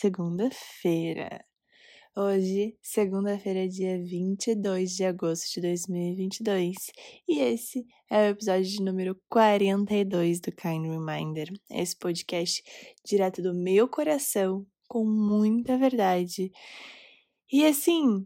[0.00, 1.44] Segunda-feira.
[2.16, 6.76] Hoje, segunda-feira, dia 22 de agosto de 2022,
[7.26, 11.48] e esse é o episódio de número 42 do Kind Reminder.
[11.68, 12.62] Esse podcast
[13.04, 16.52] direto do meu coração, com muita verdade.
[17.50, 18.24] E assim,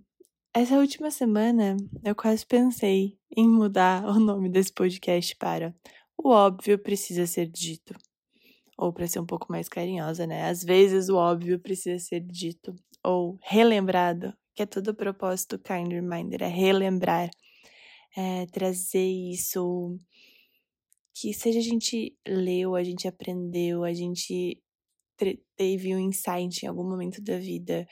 [0.53, 5.75] essa última semana eu quase pensei em mudar o nome desse podcast para
[6.19, 7.95] O Óbvio Precisa Ser Dito
[8.77, 10.45] ou para ser um pouco mais carinhosa, né?
[10.49, 15.63] Às vezes o óbvio precisa ser dito ou relembrado, que é todo o propósito do
[15.63, 17.31] Kind Reminder, é relembrar,
[18.17, 19.99] é trazer isso
[21.15, 24.61] que seja a gente leu, a gente aprendeu, a gente
[25.57, 27.87] teve um insight em algum momento da vida,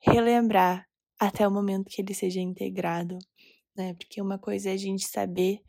[0.00, 0.86] relembrar
[1.18, 3.16] até o momento que ele seja integrado,
[3.76, 3.94] né?
[3.94, 5.60] Porque uma coisa é a gente saber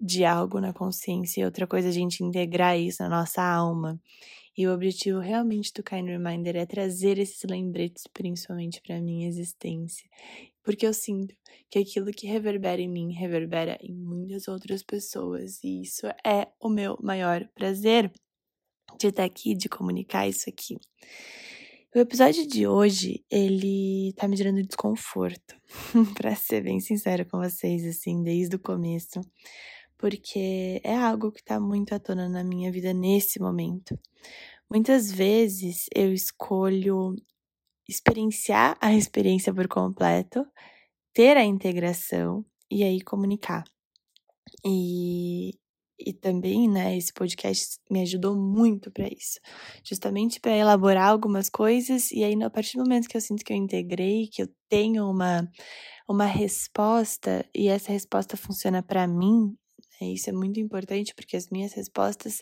[0.00, 4.00] de algo na consciência e outra coisa é a gente integrar isso na nossa alma.
[4.56, 10.08] E o objetivo realmente do Kind Reminder é trazer esses lembretes, principalmente para minha existência.
[10.62, 11.34] Porque eu sinto
[11.70, 15.62] que aquilo que reverbera em mim reverbera em muitas outras pessoas.
[15.62, 18.10] E isso é o meu maior prazer
[18.98, 20.78] de estar aqui, de comunicar isso aqui.
[21.94, 25.54] O episódio de hoje, ele tá me gerando desconforto,
[26.16, 29.20] para ser bem sincero com vocês, assim, desde o começo
[29.98, 33.98] porque é algo que está muito à tona na minha vida nesse momento.
[34.70, 37.14] Muitas vezes eu escolho
[37.88, 40.46] experienciar a experiência por completo,
[41.14, 43.64] ter a integração e aí comunicar.
[44.64, 45.52] E,
[45.98, 49.40] e também, né, esse podcast me ajudou muito para isso.
[49.84, 53.52] Justamente para elaborar algumas coisas e aí a partir do momento que eu sinto que
[53.52, 55.48] eu integrei, que eu tenho uma
[56.08, 59.56] uma resposta e essa resposta funciona para mim,
[60.04, 62.40] isso é muito importante porque as minhas respostas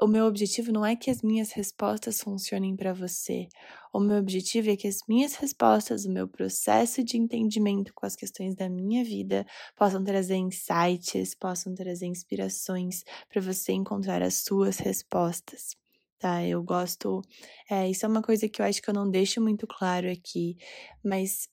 [0.00, 3.46] o meu objetivo não é que as minhas respostas funcionem para você.
[3.92, 8.16] O meu objetivo é que as minhas respostas, o meu processo de entendimento com as
[8.16, 9.44] questões da minha vida,
[9.76, 15.76] possam trazer insights, possam trazer inspirações para você encontrar as suas respostas.
[16.18, 17.20] Tá, eu gosto.
[17.68, 20.56] É, isso é uma coisa que eu acho que eu não deixo muito claro aqui,
[21.04, 21.48] mas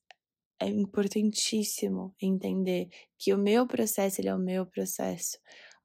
[0.60, 5.38] é importantíssimo entender que o meu processo ele é o meu processo.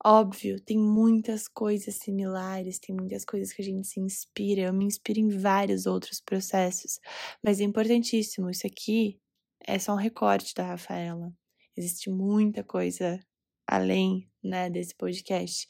[0.04, 4.62] Óbvio, tem muitas coisas similares, tem muitas coisas que a gente se inspira.
[4.62, 7.00] Eu me inspiro em vários outros processos,
[7.42, 8.50] mas é importantíssimo.
[8.50, 9.18] Isso aqui
[9.66, 11.32] é só um recorte da Rafaela.
[11.76, 13.18] Existe muita coisa
[13.66, 15.66] além né, desse podcast.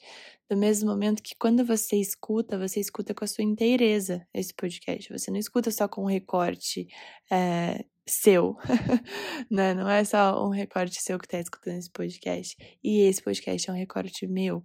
[0.49, 5.11] Do mesmo momento que quando você escuta, você escuta com a sua inteireza esse podcast.
[5.11, 6.87] Você não escuta só com um recorte
[7.31, 8.55] é, seu,
[9.49, 9.73] né?
[9.73, 12.55] Não é só um recorte seu que está escutando esse podcast.
[12.83, 14.61] E esse podcast é um recorte meu.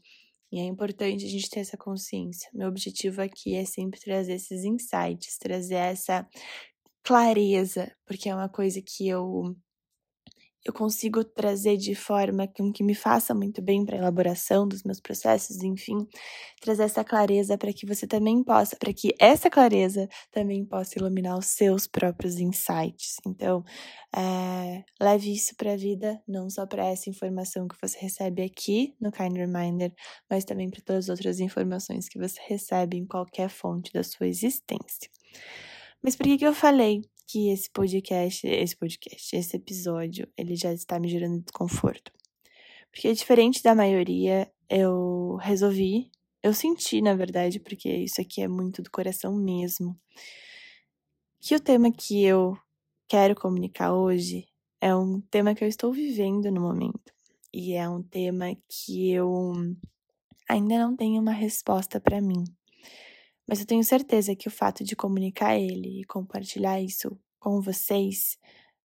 [0.53, 2.51] E é importante a gente ter essa consciência.
[2.53, 6.29] Meu objetivo aqui é sempre trazer esses insights, trazer essa
[7.05, 9.57] clareza, porque é uma coisa que eu
[10.65, 14.83] eu consigo trazer de forma com que me faça muito bem para a elaboração dos
[14.83, 16.07] meus processos, enfim,
[16.61, 21.39] trazer essa clareza para que você também possa, para que essa clareza também possa iluminar
[21.39, 23.17] os seus próprios insights.
[23.27, 23.65] Então,
[24.15, 28.95] é, leve isso para a vida, não só para essa informação que você recebe aqui
[29.01, 29.93] no Kind Reminder,
[30.29, 34.27] mas também para todas as outras informações que você recebe em qualquer fonte da sua
[34.27, 35.09] existência.
[36.03, 40.73] Mas por que, que eu falei que esse podcast, esse podcast, esse episódio, ele já
[40.73, 42.13] está me gerando desconforto.
[42.91, 46.11] Porque diferente da maioria, eu resolvi,
[46.43, 49.97] eu senti, na verdade, porque isso aqui é muito do coração mesmo,
[51.41, 52.59] que o tema que eu
[53.07, 54.49] quero comunicar hoje
[54.81, 57.13] é um tema que eu estou vivendo no momento.
[57.53, 59.53] E é um tema que eu
[60.49, 62.43] ainda não tenho uma resposta para mim.
[63.47, 68.39] Mas eu tenho certeza que o fato de comunicar ele e compartilhar isso com vocês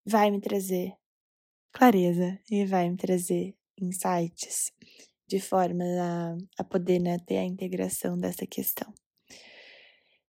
[0.06, 0.94] vai me trazer
[1.72, 4.72] clareza e vai me trazer insights
[5.28, 8.94] de forma a, a poder né, ter a integração dessa questão.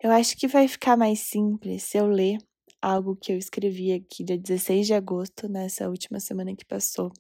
[0.03, 2.39] Eu acho que vai ficar mais simples se eu ler
[2.81, 7.13] algo que eu escrevi aqui dia 16 de agosto, nessa última semana que passou,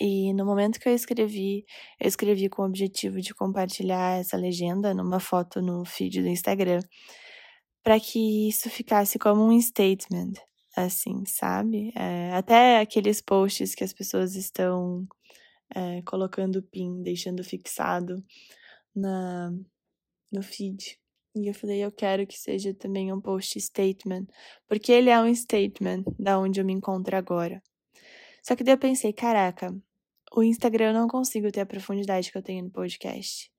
[0.00, 1.64] e no momento que eu escrevi,
[2.00, 6.80] eu escrevi com o objetivo de compartilhar essa legenda numa foto no feed do Instagram,
[7.82, 10.34] para que isso ficasse como um statement,
[10.76, 11.92] assim, sabe?
[11.96, 15.06] É, até aqueles posts que as pessoas estão
[15.74, 18.22] é, colocando pin, deixando fixado
[18.94, 19.50] na,
[20.32, 20.98] no feed.
[21.34, 24.26] E eu falei, eu quero que seja também um post statement,
[24.68, 27.62] porque ele é um statement da onde eu me encontro agora.
[28.42, 29.74] Só que daí eu pensei, caraca,
[30.32, 33.50] o Instagram eu não consigo ter a profundidade que eu tenho no podcast.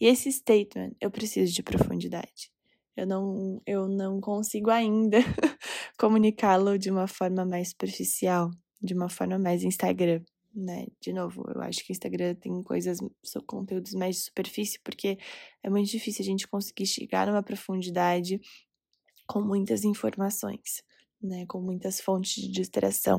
[0.00, 2.50] E esse statement, eu preciso de profundidade.
[2.96, 5.18] Eu não, eu não consigo ainda
[5.98, 8.50] comunicá-lo de uma forma mais superficial,
[8.82, 10.20] de uma forma mais Instagram,
[10.52, 10.86] né?
[11.00, 12.98] De novo, eu acho que Instagram tem coisas,
[13.46, 15.16] conteúdos mais de superfície, porque
[15.62, 18.40] é muito difícil a gente conseguir chegar numa profundidade
[19.26, 20.82] com muitas informações,
[21.22, 21.44] né?
[21.46, 23.18] Com muitas fontes de distração.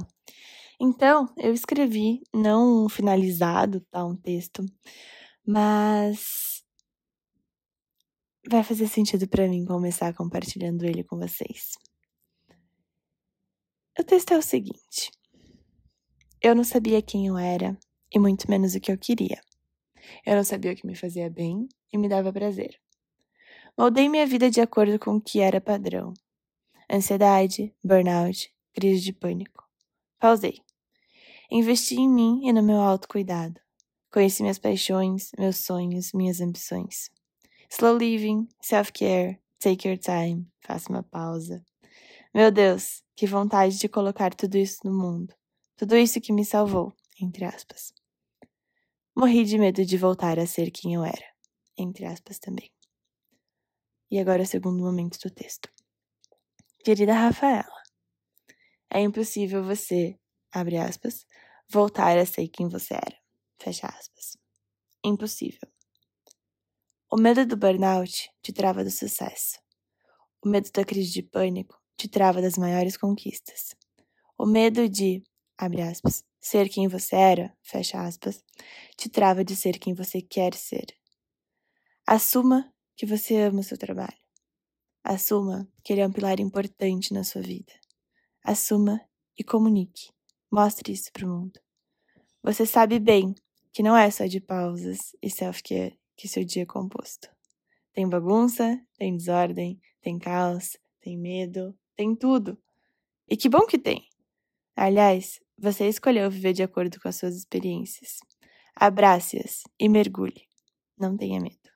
[0.81, 4.05] Então, eu escrevi, não finalizado, tá?
[4.05, 4.63] Um texto,
[5.45, 6.63] mas
[8.49, 11.73] vai fazer sentido para mim começar compartilhando ele com vocês.
[13.99, 15.11] O texto é o seguinte:
[16.41, 17.77] Eu não sabia quem eu era
[18.13, 19.41] e muito menos o que eu queria.
[20.25, 22.79] Eu não sabia o que me fazia bem e me dava prazer.
[23.77, 26.13] Moldei minha vida de acordo com o que era padrão.
[26.89, 29.67] Ansiedade, burnout, crise de pânico.
[30.19, 30.68] Pausei.
[31.51, 33.59] Investi em mim e no meu autocuidado.
[34.11, 37.09] Conheci minhas paixões, meus sonhos, minhas ambições.
[37.71, 41.65] Slow living, self-care, take your time, faça uma pausa.
[42.31, 45.33] Meu Deus, que vontade de colocar tudo isso no mundo.
[45.75, 47.93] Tudo isso que me salvou, entre aspas.
[49.15, 51.25] Morri de medo de voltar a ser quem eu era,
[51.75, 52.71] entre aspas também.
[54.11, 55.67] E agora o segundo momento do texto.
[56.83, 57.81] Querida Rafaela,
[58.91, 60.15] é impossível você,
[60.51, 61.25] abre aspas,
[61.69, 63.17] voltar a ser quem você era.
[63.61, 64.37] Fecha aspas.
[65.03, 65.67] Impossível.
[67.11, 69.59] O medo do burnout te trava do sucesso.
[70.43, 73.75] O medo da crise de pânico te trava das maiores conquistas.
[74.37, 75.23] O medo de,
[75.57, 78.43] abre aspas, ser quem você era, fecha aspas,
[78.95, 80.85] te trava de ser quem você quer ser.
[82.07, 84.17] Assuma que você ama o seu trabalho.
[85.03, 87.73] Assuma que ele é um pilar importante na sua vida.
[88.43, 89.01] Assuma
[89.37, 90.09] e comunique.
[90.51, 91.59] Mostre isso para o mundo.
[92.41, 93.35] Você sabe bem
[93.71, 97.29] que não é só de pausas e self-care que seu dia é composto.
[97.93, 102.57] Tem bagunça, tem desordem, tem caos, tem medo, tem tudo.
[103.27, 104.07] E que bom que tem!
[104.75, 108.17] Aliás, você escolheu viver de acordo com as suas experiências.
[108.75, 110.47] Abrace-as e mergulhe.
[110.97, 111.69] Não tenha medo.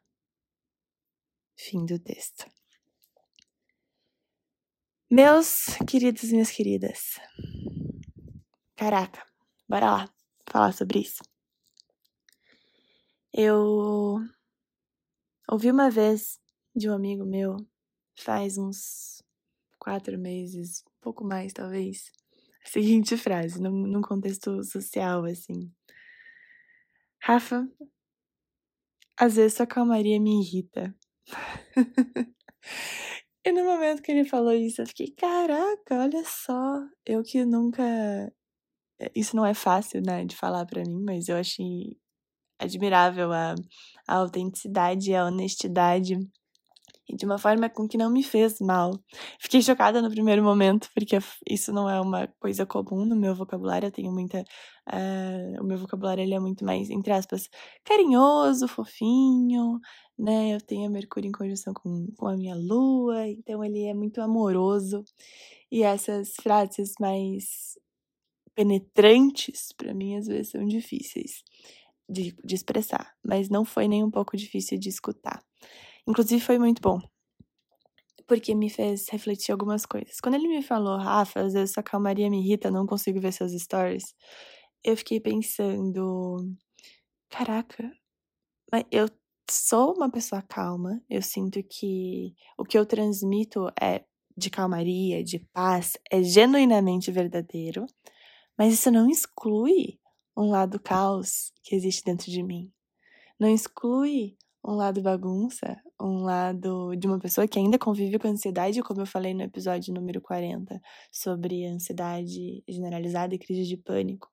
[1.55, 2.49] Fim do texto.
[5.11, 7.19] Meus queridos e minhas queridas.
[8.83, 9.25] Caraca,
[9.65, 10.13] bora lá
[10.45, 11.23] falar sobre isso.
[13.33, 14.19] Eu
[15.49, 16.37] ouvi uma vez
[16.75, 17.55] de um amigo meu,
[18.19, 19.23] faz uns
[19.79, 22.11] quatro meses, pouco mais talvez,
[22.65, 25.73] a seguinte frase, num, num contexto social, assim.
[27.21, 27.65] Rafa,
[29.15, 30.93] às vezes sua calmaria me irrita.
[33.45, 37.81] e no momento que ele falou isso, eu fiquei, caraca, olha só, eu que nunca
[39.15, 41.97] isso não é fácil, né, de falar para mim, mas eu achei
[42.59, 43.55] admirável a,
[44.07, 46.17] a autenticidade, a honestidade
[47.09, 48.91] e de uma forma com que não me fez mal.
[49.39, 51.17] Fiquei chocada no primeiro momento, porque
[51.49, 53.87] isso não é uma coisa comum no meu vocabulário.
[53.87, 54.43] Eu tenho muita.
[54.89, 57.49] Uh, o meu vocabulário ele é muito mais, entre aspas,
[57.83, 59.79] carinhoso, fofinho,
[60.17, 60.55] né?
[60.55, 64.21] Eu tenho a Mercúrio em conjunção com, com a minha lua, então ele é muito
[64.21, 65.03] amoroso.
[65.71, 67.77] E essas frases mais
[68.55, 71.43] penetrantes, para mim, às vezes são difíceis
[72.09, 75.43] de, de expressar, mas não foi nem um pouco difícil de escutar.
[76.07, 76.99] Inclusive, foi muito bom,
[78.27, 80.19] porque me fez refletir algumas coisas.
[80.21, 83.51] Quando ele me falou, Rafa, às vezes sua calmaria me irrita, não consigo ver seus
[83.53, 84.13] stories,
[84.83, 86.37] eu fiquei pensando,
[87.29, 87.91] caraca,
[88.71, 89.07] mas eu
[89.49, 94.03] sou uma pessoa calma, eu sinto que o que eu transmito é
[94.37, 97.85] de calmaria, de paz, é genuinamente verdadeiro.
[98.57, 99.99] Mas isso não exclui
[100.35, 102.71] um lado caos que existe dentro de mim.
[103.39, 108.81] Não exclui um lado bagunça, um lado de uma pessoa que ainda convive com ansiedade,
[108.81, 110.79] como eu falei no episódio número 40,
[111.11, 114.29] sobre ansiedade generalizada e crise de pânico.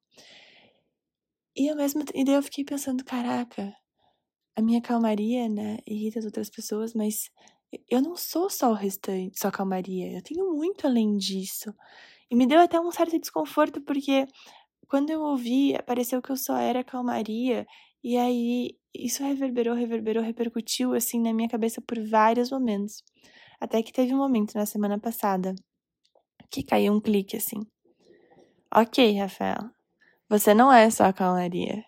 [1.57, 3.75] E ao mesmo e daí eu fiquei pensando, caraca,
[4.57, 7.31] a minha calmaria, né, irrita as outras pessoas, mas
[7.89, 10.13] eu não sou só o restante, só calmaria.
[10.13, 11.75] Eu tenho muito além disso.
[12.31, 14.27] E me deu até um certo desconforto, porque
[14.89, 17.67] quando eu ouvi, pareceu que eu só era calmaria.
[18.03, 23.03] E aí isso reverberou, reverberou, repercutiu assim na minha cabeça por vários momentos.
[23.61, 25.55] Até que teve um momento na semana passada
[26.51, 27.61] que caiu um clique assim.
[28.75, 29.71] Ok, Rafael,
[30.29, 31.85] você não é só calmaria.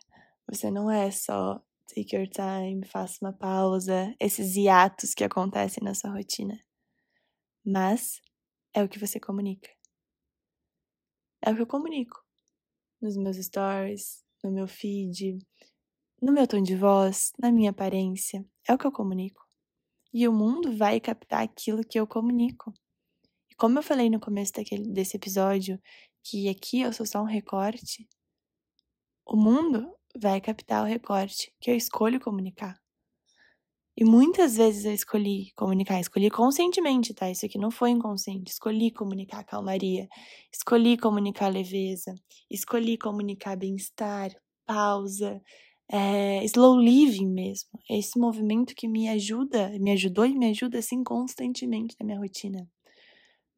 [0.49, 1.61] Você não é só
[1.95, 6.59] take your time, faça uma pausa, esses hiatos que acontecem na sua rotina.
[7.65, 8.21] Mas
[8.75, 9.69] é o que você comunica.
[11.45, 12.23] É o que eu comunico
[13.01, 15.39] nos meus stories, no meu feed,
[16.23, 18.45] no meu tom de voz, na minha aparência.
[18.69, 19.43] É o que eu comunico.
[20.13, 22.73] e o mundo vai captar aquilo que eu comunico.
[23.51, 25.81] E como eu falei no começo daquele, desse episódio,
[26.25, 28.09] que aqui eu sou só um recorte,
[29.27, 32.82] o mundo vai captar o recorte que eu escolho comunicar.
[33.97, 37.31] E muitas vezes eu escolhi comunicar, escolhi conscientemente, tá?
[37.31, 38.51] Isso aqui não foi inconsciente.
[38.51, 40.09] Escolhi comunicar calmaria,
[40.53, 42.15] escolhi comunicar leveza,
[42.51, 44.31] escolhi comunicar bem-estar,
[44.67, 45.43] pausa,
[45.91, 47.69] é, slow living mesmo.
[47.91, 52.67] Esse movimento que me ajuda, me ajudou e me ajuda assim constantemente na minha rotina.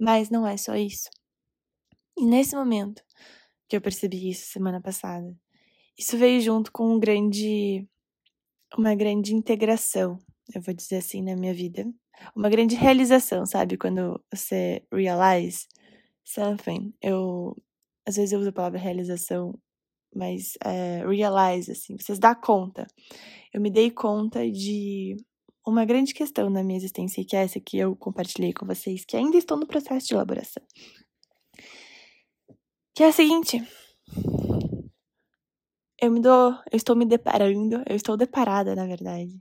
[0.01, 1.09] Mas não é só isso.
[2.17, 3.03] E nesse momento
[3.69, 5.37] que eu percebi isso semana passada,
[5.99, 7.89] isso veio junto com um grande
[8.77, 10.19] uma grande integração,
[10.55, 11.85] eu vou dizer assim, na minha vida.
[12.35, 13.77] Uma grande realização, sabe?
[13.77, 15.67] Quando você realize
[16.25, 16.93] something.
[17.03, 17.57] Eu,
[18.07, 19.59] às vezes eu uso a palavra realização,
[20.15, 22.87] mas é, realize, assim, vocês dá conta.
[23.53, 25.17] Eu me dei conta de
[25.67, 29.17] uma grande questão na minha existência, que é essa que eu compartilhei com vocês, que
[29.17, 30.63] ainda estou no processo de elaboração.
[32.95, 33.63] Que é a seguinte,
[36.05, 39.41] eu me dou, eu estou me deparando, eu estou deparada, na verdade,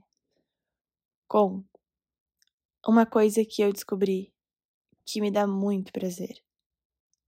[1.28, 1.62] com
[2.86, 4.32] uma coisa que eu descobri
[5.04, 6.42] que me dá muito prazer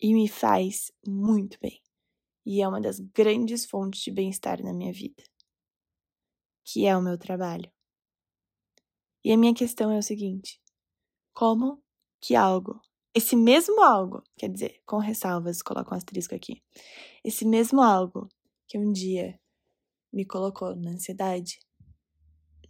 [0.00, 1.82] e me faz muito bem.
[2.46, 5.22] E é uma das grandes fontes de bem-estar na minha vida,
[6.64, 7.70] que é o meu trabalho.
[9.22, 10.60] E a minha questão é o seguinte:
[11.34, 11.82] como
[12.20, 12.80] que algo,
[13.14, 16.62] esse mesmo algo, quer dizer, com ressalvas, coloco um asterisco aqui,
[17.24, 18.28] esse mesmo algo
[18.66, 19.38] que um dia
[20.12, 21.58] me colocou na ansiedade,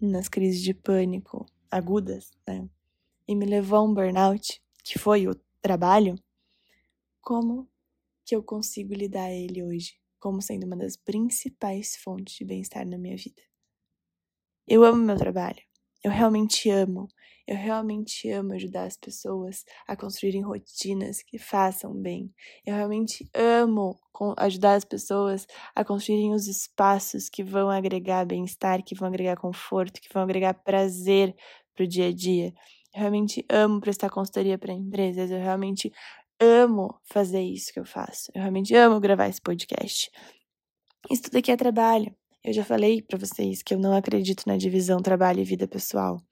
[0.00, 2.69] nas crises de pânico agudas, né?
[3.26, 6.15] E me levou a um burnout, que foi o trabalho,
[7.21, 7.69] como
[8.25, 12.99] que eu consigo lidar ele hoje como sendo uma das principais fontes de bem-estar na
[12.99, 13.43] minha vida?
[14.67, 15.65] Eu amo meu trabalho.
[16.06, 17.08] Eu realmente amo.
[17.48, 22.32] Eu realmente amo ajudar as pessoas a construírem rotinas que façam bem.
[22.64, 23.98] Eu realmente amo
[24.36, 30.00] ajudar as pessoas a construírem os espaços que vão agregar bem-estar, que vão agregar conforto,
[30.00, 31.34] que vão agregar prazer
[31.75, 32.54] para o dia a dia.
[32.94, 35.28] Eu realmente amo prestar consultoria para empresas.
[35.28, 35.92] Eu realmente
[36.38, 38.30] amo fazer isso que eu faço.
[38.32, 40.08] Eu realmente amo gravar esse podcast.
[41.10, 42.14] Isso tudo aqui é trabalho.
[42.47, 46.23] Eu já falei para vocês que eu não acredito na divisão trabalho e vida pessoal,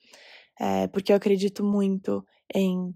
[0.61, 2.94] é, porque eu acredito muito em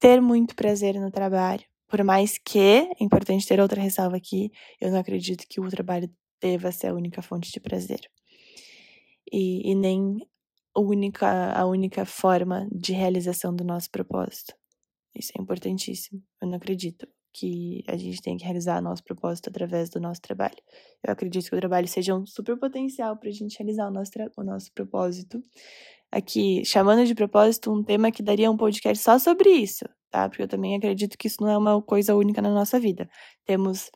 [0.00, 1.62] ter muito prazer no trabalho.
[1.86, 4.50] Por mais que, é importante ter outra ressalva aqui,
[4.80, 6.10] eu não acredito que o trabalho
[6.40, 8.00] deva ser a única fonte de prazer.
[9.32, 10.18] E, e nem
[10.76, 14.54] única, a única forma de realização do nosso propósito.
[15.14, 16.20] Isso é importantíssimo.
[16.40, 20.56] Eu não acredito que a gente tem que realizar nosso propósito através do nosso trabalho.
[21.02, 24.12] Eu acredito que o trabalho seja um super potencial para a gente realizar o nosso,
[24.36, 25.42] o nosso propósito.
[26.10, 30.28] Aqui, chamando de propósito um tema que daria um podcast só sobre isso, tá?
[30.28, 33.08] Porque eu também acredito que isso não é uma coisa única na nossa vida.
[33.46, 33.90] Temos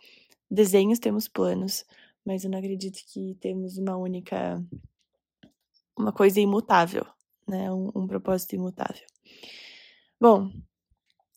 [0.50, 1.84] desenhos, temos planos,
[2.24, 4.62] mas eu não acredito que temos uma única.
[5.98, 7.04] uma coisa imutável,
[7.46, 7.70] né?
[7.70, 9.06] Um, um propósito imutável.
[10.18, 10.50] Bom,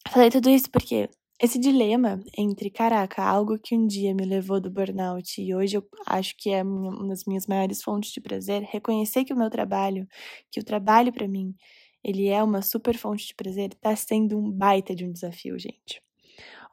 [0.07, 1.09] falei tudo isso porque
[1.41, 5.87] esse dilema entre, caraca, algo que um dia me levou do burnout e hoje eu
[6.05, 10.05] acho que é uma das minhas maiores fontes de prazer, reconhecer que o meu trabalho,
[10.51, 11.55] que o trabalho para mim,
[12.03, 16.01] ele é uma super fonte de prazer, tá sendo um baita de um desafio, gente.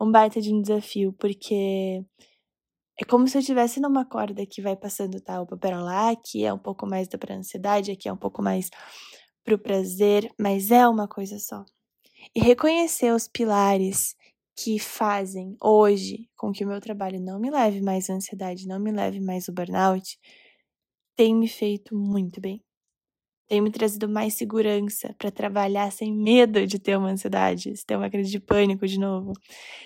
[0.01, 2.05] Um baita de um desafio, porque
[2.99, 6.45] é como se eu estivesse numa corda que vai passando tal tá, para lá, que
[6.45, 8.71] é um pouco mais da pra ansiedade, aqui é um pouco mais
[9.45, 11.65] pro prazer, mas é uma coisa só.
[12.35, 14.17] E reconhecer os pilares
[14.57, 18.81] que fazem hoje com que o meu trabalho não me leve mais à ansiedade, não
[18.81, 20.19] me leve mais ao burnout,
[21.15, 22.63] tem me feito muito bem.
[23.49, 27.97] Tem me trazido mais segurança para trabalhar sem medo de ter uma ansiedade, de ter
[27.97, 29.33] uma crise de pânico de novo,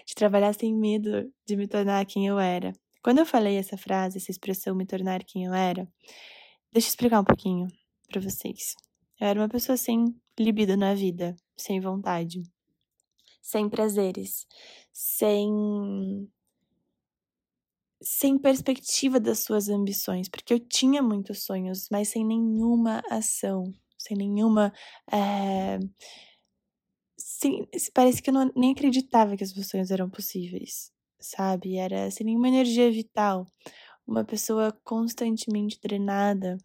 [0.07, 2.73] de trabalhar sem medo de me tornar quem eu era.
[3.03, 5.87] Quando eu falei essa frase, essa expressão me tornar quem eu era,
[6.73, 7.67] deixa eu explicar um pouquinho
[8.09, 8.75] para vocês.
[9.21, 12.43] Eu era uma pessoa sem libido na vida, sem vontade,
[13.43, 14.47] sem prazeres,
[14.93, 16.29] sem
[18.03, 24.17] sem perspectiva das suas ambições, porque eu tinha muitos sonhos, mas sem nenhuma ação, sem
[24.17, 24.73] nenhuma.
[25.13, 25.79] É...
[27.19, 31.77] Sem, parece que eu não, nem acreditava que as meus sonhos eram possíveis, sabe?
[31.77, 33.47] Era sem nenhuma energia vital,
[34.07, 36.57] uma pessoa constantemente drenada,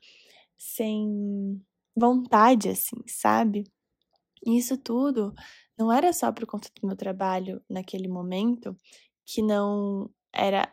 [0.58, 1.62] sem
[1.96, 3.66] vontade, assim, sabe?
[4.46, 5.34] E isso tudo
[5.78, 8.78] não era só por conta do meu trabalho naquele momento,
[9.26, 10.72] que não era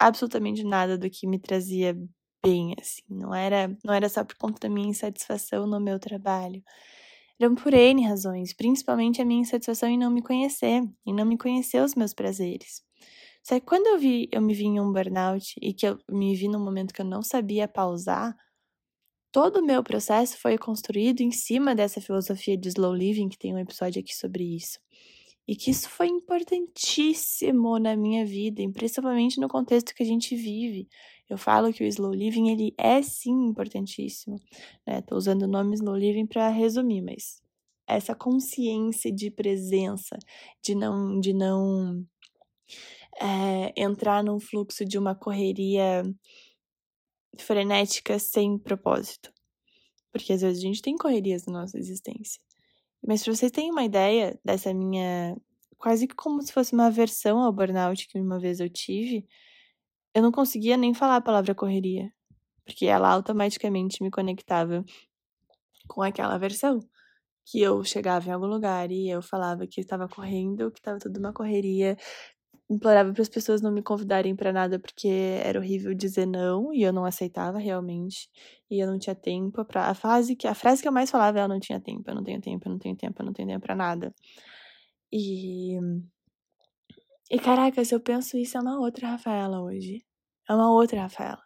[0.00, 1.96] absolutamente nada do que me trazia
[2.44, 3.02] bem, assim.
[3.10, 6.62] Não era, não era só por conta da minha insatisfação no meu trabalho.
[7.38, 11.36] Eram por N razões, principalmente a minha insatisfação em não me conhecer, em não me
[11.38, 12.82] conhecer os meus prazeres.
[13.42, 16.34] Só que quando eu vi, eu me vi em um burnout e que eu me
[16.34, 18.36] vi num momento que eu não sabia pausar,
[19.36, 23.52] todo o meu processo foi construído em cima dessa filosofia de slow living, que tem
[23.52, 24.78] um episódio aqui sobre isso.
[25.46, 30.88] E que isso foi importantíssimo na minha vida, principalmente no contexto que a gente vive.
[31.28, 34.36] Eu falo que o slow living ele é sim importantíssimo,
[34.86, 35.02] né?
[35.02, 37.42] Tô usando o nome slow living para resumir, mas
[37.86, 40.16] essa consciência de presença,
[40.64, 42.02] de não de não
[43.20, 46.04] é, entrar num fluxo de uma correria
[47.42, 49.32] frenética sem propósito.
[50.12, 52.40] Porque às vezes a gente tem correrias na nossa existência.
[53.06, 55.36] Mas pra vocês terem uma ideia dessa minha.
[55.78, 59.26] Quase que como se fosse uma versão ao burnout que uma vez eu tive,
[60.14, 62.10] eu não conseguia nem falar a palavra correria.
[62.64, 64.84] Porque ela automaticamente me conectava
[65.86, 66.80] com aquela versão.
[67.44, 71.18] Que eu chegava em algum lugar e eu falava que estava correndo, que estava tudo
[71.18, 71.96] uma correria,
[72.68, 76.82] implorava para as pessoas não me convidarem para nada porque era horrível dizer não e
[76.82, 78.28] eu não aceitava realmente
[78.70, 81.38] e eu não tinha tempo para a fase que a frase que eu mais falava
[81.38, 83.32] é eu não tinha tempo, eu não tenho tempo, eu não tenho tempo, eu não
[83.32, 84.14] tenho tempo para nada.
[85.12, 85.78] E
[87.30, 90.04] e caraca, se eu penso isso é uma outra Rafaela hoje.
[90.48, 91.42] É uma outra Rafaela.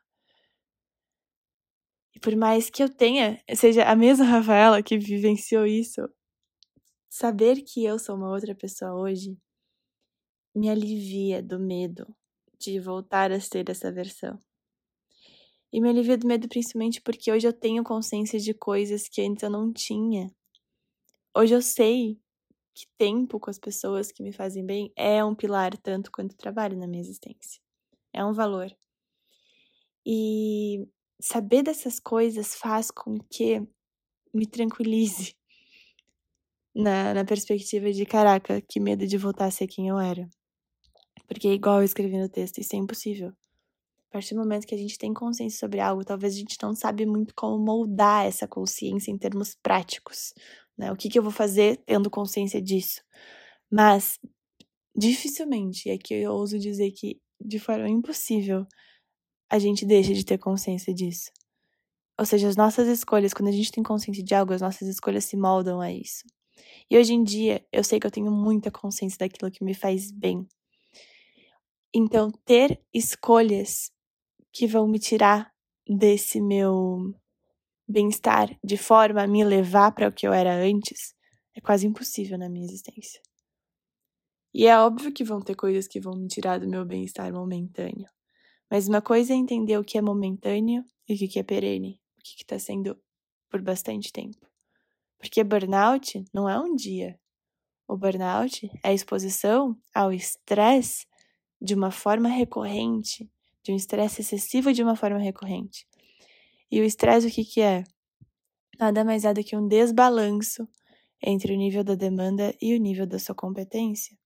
[2.15, 6.09] E por mais que eu tenha, seja a mesma Rafaela que vivenciou isso,
[7.11, 9.37] saber que eu sou uma outra pessoa hoje
[10.55, 12.15] me alivia do medo
[12.59, 14.39] de voltar a ser essa versão.
[15.73, 19.43] E me alivia do medo principalmente porque hoje eu tenho consciência de coisas que antes
[19.43, 20.31] eu não tinha.
[21.37, 22.21] Hoje eu sei
[22.75, 26.77] que tempo com as pessoas que me fazem bem é um pilar tanto quanto trabalho
[26.77, 27.61] na minha existência.
[28.13, 28.75] É um valor.
[30.05, 30.89] E
[31.21, 33.61] saber dessas coisas faz com que
[34.35, 35.35] me tranquilize
[36.75, 40.29] na, na perspectiva de caraca, que medo de voltar a ser quem eu era.
[41.31, 43.29] Porque, igual eu escrevi no texto, isso é impossível.
[43.29, 46.75] A partir do momento que a gente tem consciência sobre algo, talvez a gente não
[46.75, 50.35] sabe muito como moldar essa consciência em termos práticos.
[50.77, 50.91] Né?
[50.91, 53.01] O que, que eu vou fazer tendo consciência disso?
[53.71, 54.19] Mas,
[54.95, 58.67] dificilmente, é que eu ouso dizer que, de forma impossível,
[59.49, 61.31] a gente deixa de ter consciência disso.
[62.19, 65.27] Ou seja, as nossas escolhas, quando a gente tem consciência de algo, as nossas escolhas
[65.27, 66.25] se moldam a isso.
[66.91, 70.11] E hoje em dia, eu sei que eu tenho muita consciência daquilo que me faz
[70.11, 70.45] bem,
[71.95, 73.91] então, ter escolhas
[74.53, 75.53] que vão me tirar
[75.87, 77.13] desse meu
[77.89, 81.15] bem-estar de forma a me levar para o que eu era antes
[81.57, 83.21] é quase impossível na minha existência.
[84.55, 88.09] E é óbvio que vão ter coisas que vão me tirar do meu bem-estar momentâneo.
[88.71, 92.23] Mas uma coisa é entender o que é momentâneo e o que é perene, o
[92.23, 92.97] que está sendo
[93.49, 94.47] por bastante tempo.
[95.19, 97.19] Porque burnout não é um dia.
[97.87, 101.05] O burnout é a exposição ao estresse
[101.61, 103.31] de uma forma recorrente,
[103.63, 105.87] de um estresse excessivo de uma forma recorrente.
[106.71, 107.85] E o estresse o que, que é?
[108.79, 110.67] Nada mais é do que um desbalanço
[111.23, 114.17] entre o nível da demanda e o nível da sua competência.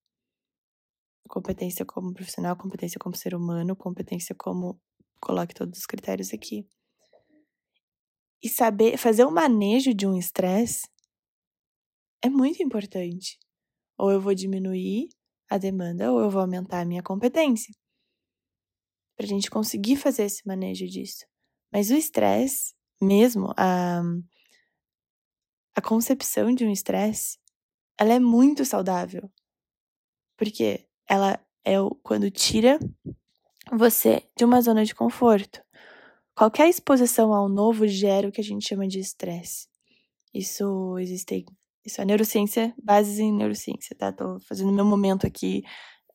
[1.29, 4.79] Competência como profissional, competência como ser humano, competência como
[5.21, 6.69] coloque todos os critérios aqui.
[8.43, 10.87] E saber fazer o manejo de um estresse
[12.23, 13.39] é muito importante.
[13.99, 15.09] Ou eu vou diminuir
[15.55, 17.73] a demanda ou eu vou aumentar a minha competência.
[19.17, 21.25] Para a gente conseguir fazer esse manejo disso.
[21.73, 24.03] Mas o estresse, mesmo a,
[25.77, 27.39] a concepção de um estresse,
[27.99, 29.31] ela é muito saudável.
[30.37, 32.79] Porque ela é o, quando tira
[33.73, 35.63] você de uma zona de conforto.
[36.35, 39.69] Qualquer exposição ao novo gera o que a gente chama de estresse.
[40.33, 41.47] Isso existem
[41.85, 44.13] isso é neurociência, bases em neurociência, tá?
[44.13, 45.63] Tô fazendo meu momento aqui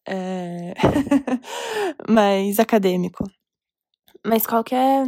[0.07, 0.73] é...
[2.09, 3.23] mais acadêmico.
[4.25, 5.07] Mas qualquer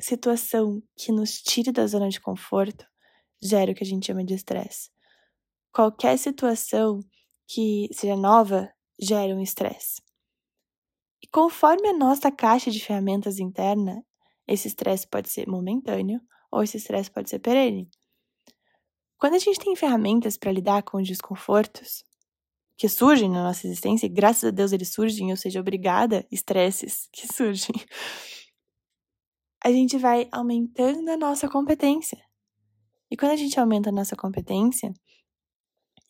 [0.00, 2.86] situação que nos tire da zona de conforto
[3.42, 4.90] gera o que a gente chama de estresse.
[5.72, 7.00] Qualquer situação
[7.48, 10.00] que seja nova gera um estresse.
[11.22, 14.04] E conforme a nossa caixa de ferramentas interna,
[14.46, 17.88] esse estresse pode ser momentâneo ou esse estresse pode ser perene.
[19.22, 22.04] Quando a gente tem ferramentas para lidar com os desconfortos
[22.76, 27.08] que surgem na nossa existência, e graças a Deus eles surgem, ou seja, obrigada, estresses
[27.12, 27.72] que surgem,
[29.64, 32.18] a gente vai aumentando a nossa competência.
[33.12, 34.92] E quando a gente aumenta a nossa competência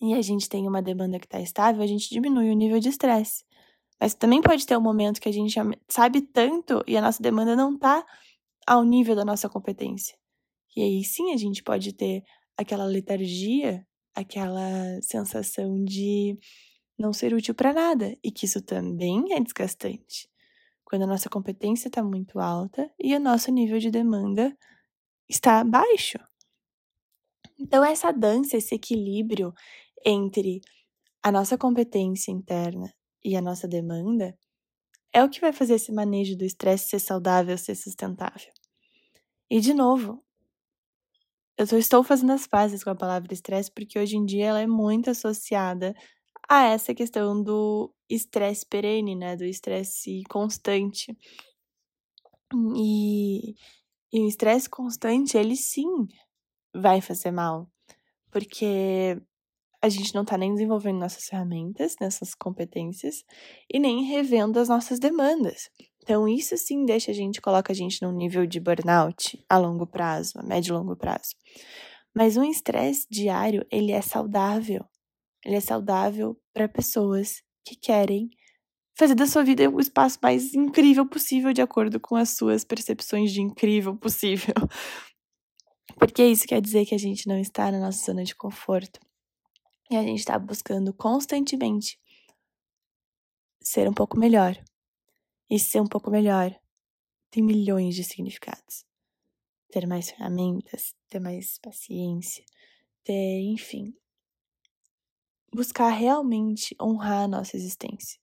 [0.00, 2.88] e a gente tem uma demanda que está estável, a gente diminui o nível de
[2.88, 3.44] estresse.
[4.00, 5.54] Mas também pode ter um momento que a gente
[5.86, 8.06] sabe tanto e a nossa demanda não está
[8.66, 10.16] ao nível da nossa competência.
[10.74, 12.24] E aí sim a gente pode ter
[12.56, 16.38] aquela letargia, aquela sensação de
[16.98, 20.28] não ser útil para nada, e que isso também é desgastante.
[20.84, 24.56] Quando a nossa competência está muito alta e o nosso nível de demanda
[25.28, 26.18] está baixo.
[27.58, 29.54] Então, essa dança, esse equilíbrio
[30.04, 30.60] entre
[31.22, 32.92] a nossa competência interna
[33.24, 34.36] e a nossa demanda
[35.12, 38.52] é o que vai fazer esse manejo do estresse ser saudável, ser sustentável.
[39.50, 40.24] E, de novo,
[41.58, 44.66] eu estou fazendo as pazes com a palavra estresse porque hoje em dia ela é
[44.66, 45.94] muito associada
[46.48, 49.36] a essa questão do estresse perene, né?
[49.36, 51.16] Do estresse constante.
[52.76, 53.54] E,
[54.12, 55.86] e o estresse constante, ele sim
[56.74, 57.68] vai fazer mal.
[58.30, 59.20] Porque
[59.82, 63.24] a gente não tá nem desenvolvendo nossas ferramentas, nessas competências,
[63.72, 65.70] e nem revendo as nossas demandas.
[66.02, 69.86] Então, isso sim deixa a gente, coloca a gente num nível de burnout a longo
[69.86, 71.36] prazo, a médio e longo prazo.
[72.14, 74.84] Mas um estresse diário, ele é saudável.
[75.44, 78.30] Ele é saudável para pessoas que querem
[78.98, 83.32] fazer da sua vida o espaço mais incrível possível de acordo com as suas percepções
[83.32, 84.54] de incrível possível.
[85.98, 89.00] Porque isso quer dizer que a gente não está na nossa zona de conforto.
[89.90, 91.98] E a gente está buscando constantemente
[93.62, 94.56] ser um pouco melhor.
[95.52, 96.58] E ser um pouco melhor
[97.30, 98.86] tem milhões de significados.
[99.70, 102.42] Ter mais ferramentas, ter mais paciência,
[103.04, 103.94] ter, enfim,
[105.52, 108.18] buscar realmente honrar a nossa existência.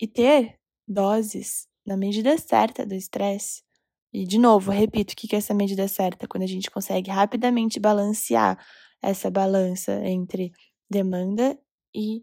[0.00, 3.64] E ter doses na medida certa do estresse.
[4.12, 6.28] E, de novo, repito, o que é essa medida certa?
[6.28, 8.64] Quando a gente consegue rapidamente balancear
[9.02, 10.52] essa balança entre
[10.88, 11.60] demanda
[11.92, 12.18] e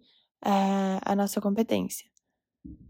[0.45, 2.10] uh, a nossa competência.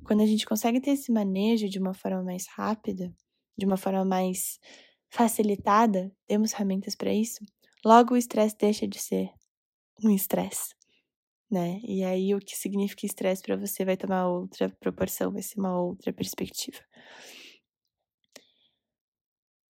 [0.03, 3.13] Quando a gente consegue ter esse manejo de uma forma mais rápida,
[3.57, 4.59] de uma forma mais
[5.09, 7.43] facilitada, temos ferramentas para isso,
[7.85, 9.29] logo o estresse deixa de ser
[10.03, 10.75] um estresse
[11.51, 11.81] né?
[11.83, 15.77] E aí o que significa estresse para você vai tomar outra proporção, vai ser uma
[15.79, 16.79] outra perspectiva.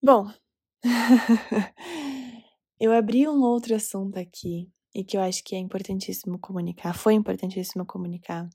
[0.04, 0.32] Bom,
[2.80, 7.14] eu abri um outro assunto aqui e que eu acho que é importantíssimo comunicar, foi
[7.16, 8.48] importantíssimo comunicar,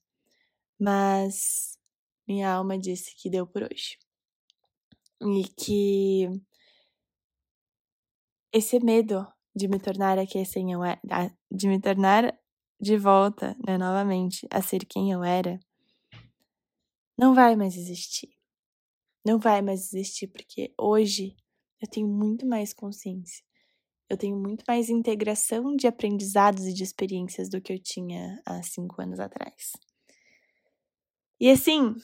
[0.79, 1.79] mas
[2.27, 3.99] minha alma disse que deu por hoje.
[5.21, 6.29] E que
[8.53, 11.01] esse medo de me tornar quem eu é,
[11.51, 12.39] de me tornar
[12.81, 15.59] de volta, né, novamente, a ser quem eu era,
[17.19, 18.29] não vai mais existir.
[19.25, 21.35] Não vai mais existir porque hoje
[21.81, 23.45] eu tenho muito mais consciência.
[24.09, 28.63] Eu tenho muito mais integração de aprendizados e de experiências do que eu tinha há
[28.63, 29.73] cinco anos atrás.
[31.39, 31.95] E assim,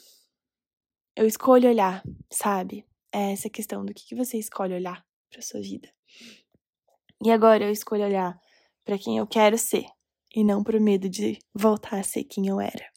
[1.17, 2.87] eu escolho olhar, sabe?
[3.11, 5.93] É essa questão do que, que você escolhe olhar para sua vida.
[7.25, 8.39] E agora eu escolho olhar
[8.85, 9.87] para quem eu quero ser,
[10.35, 12.91] e não por medo de voltar a ser quem eu era.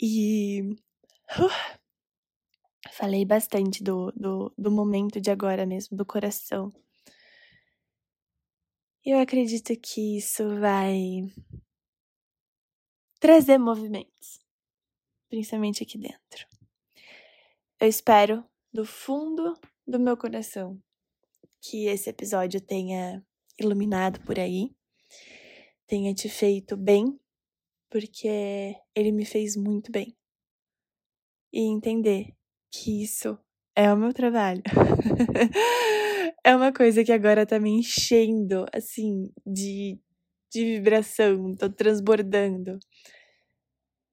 [0.00, 0.62] E
[1.38, 1.76] uh,
[2.92, 6.72] falei bastante do, do, do momento de agora mesmo, do coração.
[9.04, 11.22] Eu acredito que isso vai
[13.20, 14.40] trazer movimentos,
[15.28, 16.46] principalmente aqui dentro.
[17.80, 20.80] Eu espero do fundo do meu coração
[21.60, 23.24] que esse episódio tenha
[23.58, 24.76] iluminado por aí
[25.86, 27.18] tenha te feito bem,
[27.90, 30.16] porque ele me fez muito bem.
[31.52, 32.34] E entender
[32.70, 33.38] que isso
[33.74, 34.62] é o meu trabalho.
[36.44, 39.98] é uma coisa que agora tá me enchendo, assim, de,
[40.52, 42.78] de vibração, tô transbordando.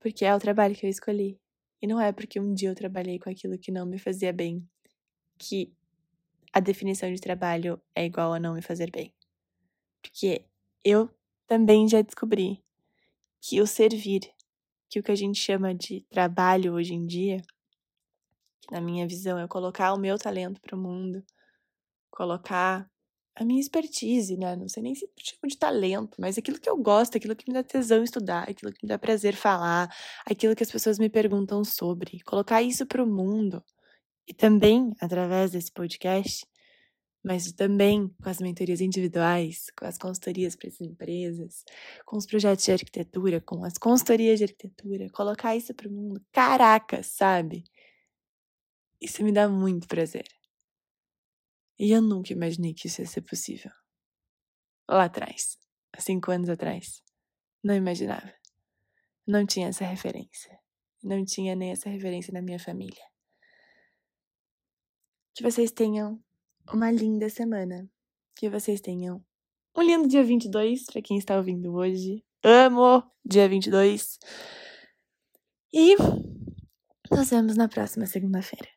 [0.04, 1.40] Porque é o trabalho que eu escolhi.
[1.82, 4.68] E não é porque um dia eu trabalhei com aquilo que não me fazia bem
[5.40, 5.74] que
[6.52, 9.14] a definição de trabalho é igual a não me fazer bem.
[10.02, 10.46] Porque
[10.84, 11.10] eu
[11.48, 12.62] também já descobri
[13.42, 14.22] que o servir,
[14.90, 17.42] que o que a gente chama de trabalho hoje em dia,
[18.70, 21.24] na minha visão é colocar o meu talento para o mundo,
[22.12, 22.92] colocar
[23.36, 24.56] a minha expertise, né?
[24.56, 27.54] Não sei nem se chamo de talento, mas aquilo que eu gosto, aquilo que me
[27.54, 29.90] dá tesão estudar, aquilo que me dá prazer falar,
[30.26, 33.64] aquilo que as pessoas me perguntam sobre, colocar isso para o mundo.
[34.28, 36.46] E também, através desse podcast,
[37.24, 41.64] mas também com as mentorias individuais, com as consultorias para as empresas,
[42.06, 46.22] com os projetos de arquitetura, com as consultorias de arquitetura, colocar isso para o mundo.
[46.32, 47.64] Caraca, sabe?
[49.02, 50.26] Isso me dá muito prazer.
[51.84, 53.70] E eu nunca imaginei que isso ia ser possível.
[54.90, 55.58] Lá atrás,
[55.92, 57.04] há cinco anos atrás,
[57.62, 58.34] não imaginava.
[59.28, 60.58] Não tinha essa referência.
[61.04, 63.04] Não tinha nem essa referência na minha família.
[65.36, 66.24] Que vocês tenham
[66.72, 67.92] uma linda semana.
[68.38, 69.22] Que vocês tenham
[69.76, 72.24] um lindo dia 22 para quem está ouvindo hoje.
[72.42, 74.20] Amo dia 22.
[75.74, 75.98] E
[77.12, 78.70] nos vemos na próxima segunda-feira.